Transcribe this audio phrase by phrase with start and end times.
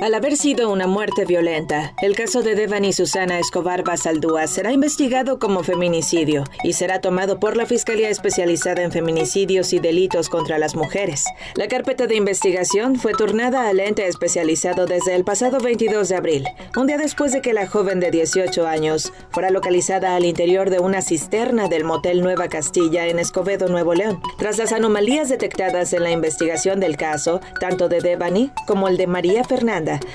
[0.00, 5.40] Al haber sido una muerte violenta, el caso de Devani Susana Escobar Basaldúa será investigado
[5.40, 10.76] como feminicidio y será tomado por la Fiscalía Especializada en Feminicidios y Delitos contra las
[10.76, 11.24] Mujeres.
[11.56, 16.44] La carpeta de investigación fue turnada al ente especializado desde el pasado 22 de abril,
[16.76, 20.78] un día después de que la joven de 18 años fuera localizada al interior de
[20.78, 24.22] una cisterna del motel Nueva Castilla en Escobedo, Nuevo León.
[24.38, 29.08] Tras las anomalías detectadas en la investigación del caso, tanto de Devani como el de
[29.08, 29.42] María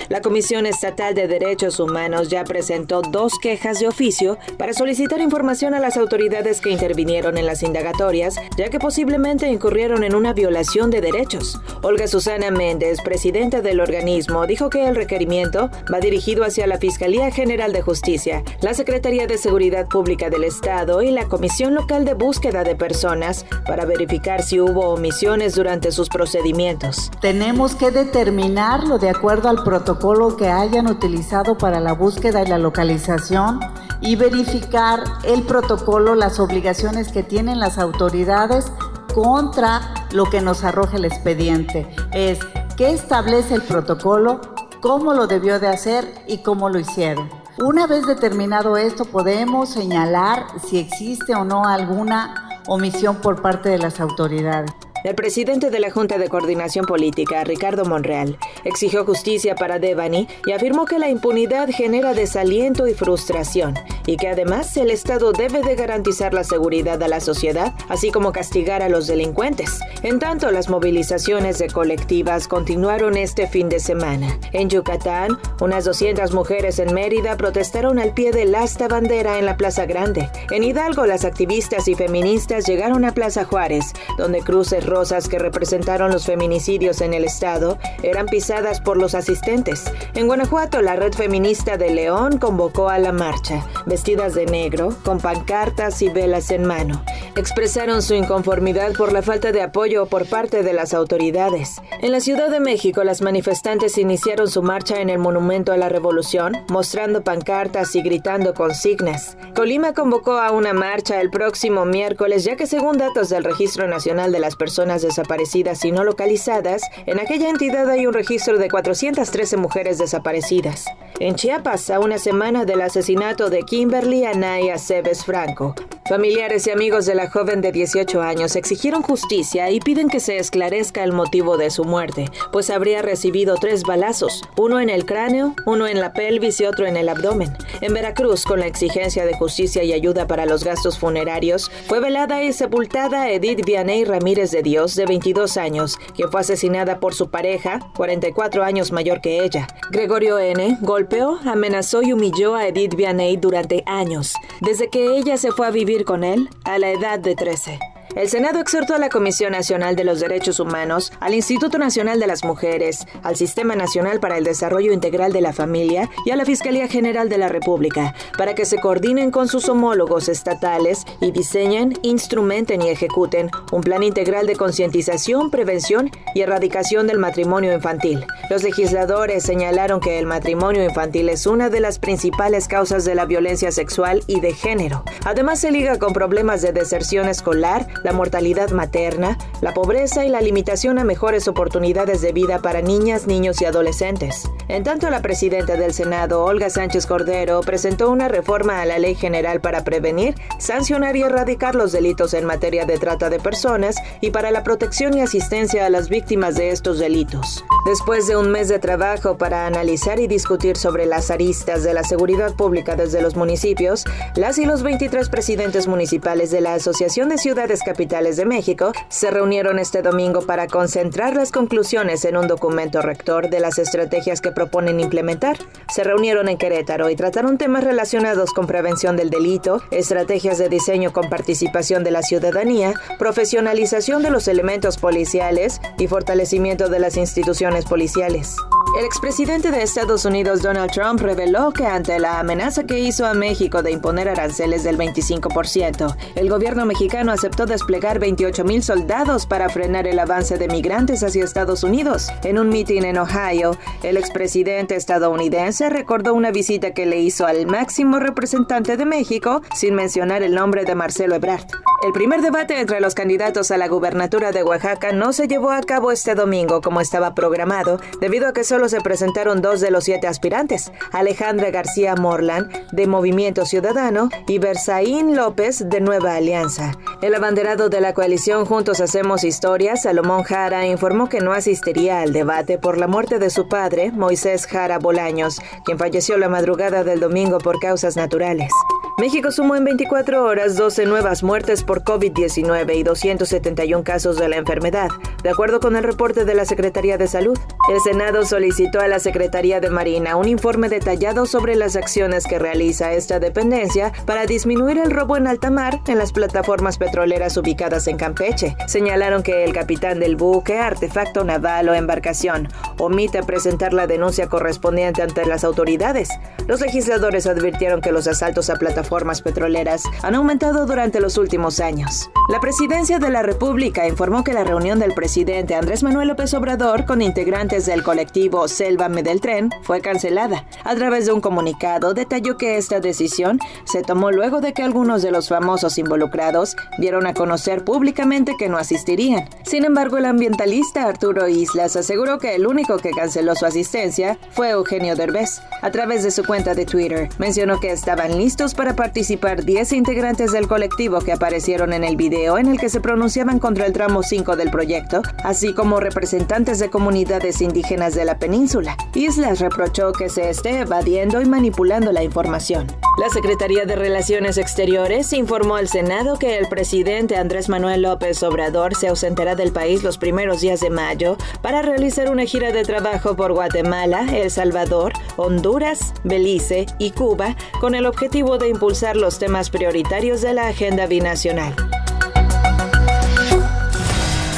[0.10, 5.74] La Comisión Estatal de Derechos Humanos ya presentó dos quejas de oficio para solicitar información
[5.74, 10.90] a las autoridades que intervinieron en las indagatorias, ya que posiblemente incurrieron en una violación
[10.90, 11.60] de derechos.
[11.82, 17.32] Olga Susana Méndez, presidenta del organismo, dijo que el requerimiento va dirigido hacia la Fiscalía
[17.32, 22.14] General de Justicia, la Secretaría de Seguridad Pública del Estado y la Comisión Local de
[22.14, 27.12] Búsqueda de Personas para verificar si hubo omisiones durante sus procedimientos.
[27.22, 32.58] Tenemos que determinarlo de acuerdo al protocolo que hayan utilizado para la búsqueda y la
[32.58, 33.60] localización
[34.02, 38.72] y verificar el protocolo, las obligaciones que tienen las autoridades
[39.14, 41.88] contra lo que nos arroja el expediente.
[42.12, 42.40] Es
[42.76, 44.42] qué establece el protocolo,
[44.82, 47.30] cómo lo debió de hacer y cómo lo hicieron.
[47.60, 53.78] Una vez determinado esto, podemos señalar si existe o no alguna omisión por parte de
[53.78, 54.72] las autoridades.
[55.04, 60.54] El presidente de la Junta de Coordinación Política, Ricardo Monreal, exigió justicia para Devani y
[60.54, 63.74] afirmó que la impunidad genera desaliento y frustración
[64.06, 68.32] y que además el Estado debe de garantizar la seguridad a la sociedad, así como
[68.32, 69.80] castigar a los delincuentes.
[70.04, 74.40] En tanto, las movilizaciones de colectivas continuaron este fin de semana.
[74.54, 79.58] En Yucatán, unas 200 mujeres en Mérida protestaron al pie del asta bandera en la
[79.58, 80.30] Plaza Grande.
[80.52, 86.12] En Hidalgo, las activistas y feministas llegaron a Plaza Juárez, donde cruces rosas que representaron
[86.12, 89.86] los feminicidios en el estado eran pisadas por los asistentes.
[90.14, 95.20] En Guanajuato, la red feminista de León convocó a la marcha, vestidas de negro, con
[95.20, 97.04] pancartas y velas en mano.
[97.36, 101.82] Expresaron su inconformidad por la falta de apoyo por parte de las autoridades.
[102.00, 105.90] En la Ciudad de México, las manifestantes iniciaron su marcha en el Monumento a la
[105.90, 109.36] Revolución, mostrando pancartas y gritando consignas.
[109.56, 114.32] Colima convocó a una marcha el próximo miércoles, ya que según datos del Registro Nacional
[114.32, 119.58] de las Personas desaparecidas y no localizadas, en aquella entidad hay un registro de 413
[119.58, 120.86] mujeres desaparecidas.
[121.20, 125.74] En Chiapas, a una semana del asesinato de Kimberly Anaya Cebes Franco,
[126.08, 130.38] familiares y amigos de la joven de 18 años exigieron justicia y piden que se
[130.38, 135.56] esclarezca el motivo de su muerte, pues habría recibido tres balazos, uno en el cráneo,
[135.66, 137.56] uno en la pelvis y otro en el abdomen.
[137.82, 142.44] En Veracruz, con la exigencia de justicia y ayuda para los gastos funerarios, fue velada
[142.44, 147.30] y sepultada Edith Vianey Ramírez de Dios de 22 años, que fue asesinada por su
[147.30, 149.68] pareja, 44 años mayor que ella.
[149.92, 150.78] Gregorio N.
[150.82, 155.72] golpeó, amenazó y humilló a Edith Vianney durante años, desde que ella se fue a
[155.72, 157.80] vivir con él a la edad de 13.
[158.16, 162.28] El Senado exhortó a la Comisión Nacional de los Derechos Humanos, al Instituto Nacional de
[162.28, 166.46] las Mujeres, al Sistema Nacional para el Desarrollo Integral de la Familia y a la
[166.46, 171.98] Fiscalía General de la República para que se coordinen con sus homólogos estatales y diseñen,
[172.04, 178.26] instrumenten y ejecuten un plan integral de concientización, prevención y erradicación del matrimonio infantil.
[178.52, 183.26] Los legisladores señalaron que el matrimonio infantil es una de las principales causas de la
[183.26, 185.04] violencia sexual y de género.
[185.26, 190.42] Además se liga con problemas de deserción escolar, la mortalidad materna, la pobreza y la
[190.42, 194.52] limitación a mejores oportunidades de vida para niñas, niños y adolescentes.
[194.68, 199.16] En tanto, la presidenta del Senado, Olga Sánchez Cordero, presentó una reforma a la Ley
[199.16, 204.32] General para prevenir, sancionar y erradicar los delitos en materia de trata de personas y
[204.32, 207.64] para la protección y asistencia a las víctimas de estos delitos.
[207.86, 212.04] Después de un mes de trabajo para analizar y discutir sobre las aristas de la
[212.04, 214.04] seguridad pública desde los municipios,
[214.36, 219.32] las y los 23 presidentes municipales de la Asociación de Ciudades capitales de México se
[219.32, 224.52] reunieron este domingo para concentrar las conclusiones en un documento rector de las estrategias que
[224.52, 225.58] proponen implementar.
[225.94, 231.14] Se reunieron en Querétaro y trataron temas relacionados con prevención del delito, estrategias de diseño
[231.14, 237.86] con participación de la ciudadanía, profesionalización de los elementos policiales y fortalecimiento de las instituciones
[237.86, 238.56] policiales.
[238.96, 243.34] El expresidente de Estados Unidos Donald Trump reveló que ante la amenaza que hizo a
[243.34, 249.68] México de imponer aranceles del 25%, el gobierno mexicano aceptó desplegar 28 mil soldados para
[249.70, 252.28] frenar el avance de migrantes hacia Estados Unidos.
[252.44, 257.66] En un mitin en Ohio, el expresidente estadounidense recordó una visita que le hizo al
[257.66, 261.66] máximo representante de México sin mencionar el nombre de Marcelo Ebrard.
[262.06, 265.82] El primer debate entre los candidatos a la gubernatura de Oaxaca no se llevó a
[265.82, 270.04] cabo este domingo como estaba programado, debido a que solo se presentaron dos de los
[270.04, 276.92] siete aspirantes, Alejandra García Morland, de Movimiento Ciudadano, y Berzaín López, de Nueva Alianza.
[277.22, 282.34] El abanderado de la coalición Juntos Hacemos Historia, Salomón Jara, informó que no asistiría al
[282.34, 287.20] debate por la muerte de su padre, Moisés Jara Bolaños, quien falleció la madrugada del
[287.20, 288.72] domingo por causas naturales.
[289.20, 294.58] México sumó en 24 horas 12 nuevas muertes por COVID-19 y 271 casos de la
[294.58, 295.10] enfermedad,
[295.44, 297.58] de acuerdo con el reporte de la Secretaría de Salud.
[297.92, 302.58] El Senado solicitó a la Secretaría de Marina un informe detallado sobre las acciones que
[302.58, 308.08] realiza esta dependencia para disminuir el robo en alta mar en las plataformas petroleras ubicadas
[308.08, 308.76] en Campeche.
[308.88, 312.68] Señalaron que el capitán del buque, artefacto naval o embarcación
[312.98, 316.30] omite presentar la denuncia correspondiente ante las autoridades.
[316.68, 319.03] Los legisladores advirtieron que los asaltos a plataformas
[319.44, 322.30] petroleras han aumentado durante los últimos años.
[322.50, 327.06] La presidencia de la República informó que la reunión del presidente Andrés Manuel López Obrador
[327.06, 330.66] con integrantes del colectivo Selva del Tren fue cancelada.
[330.84, 335.22] A través de un comunicado detalló que esta decisión se tomó luego de que algunos
[335.22, 339.48] de los famosos involucrados dieron a conocer públicamente que no asistirían.
[339.64, 344.72] Sin embargo, el ambientalista Arturo Islas aseguró que el único que canceló su asistencia fue
[344.72, 345.62] Eugenio Derbez.
[345.82, 350.52] A través de su cuenta de Twitter, mencionó que estaban listos para participar 10 integrantes
[350.52, 354.24] del colectivo que aparecieron en el video en el que se pronunciaban contra el tramo
[354.24, 358.98] 5 del proyecto, así como representantes de comunidades indígenas de la península.
[359.14, 362.88] Islas reprochó que se esté evadiendo y manipulando la información.
[363.18, 368.96] La Secretaría de Relaciones Exteriores informó al Senado que el presidente Andrés Manuel López Obrador
[368.96, 373.36] se ausentará del país los primeros días de mayo para realizar una gira de trabajo
[373.36, 379.70] por Guatemala, El Salvador, Honduras, Belice y Cuba con el objetivo de impulsar los temas
[379.70, 381.76] prioritarios de la agenda binacional.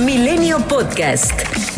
[0.02, 1.75] Milenio Podcast.